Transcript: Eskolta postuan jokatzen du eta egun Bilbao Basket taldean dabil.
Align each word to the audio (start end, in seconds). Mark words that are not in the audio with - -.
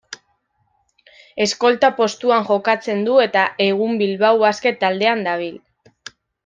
Eskolta 1.45 1.91
postuan 1.99 2.47
jokatzen 2.49 3.05
du 3.09 3.21
eta 3.27 3.47
egun 3.69 3.97
Bilbao 4.03 4.45
Basket 4.47 4.85
taldean 4.85 5.27
dabil. 5.31 5.65